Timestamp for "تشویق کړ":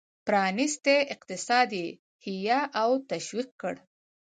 3.09-3.75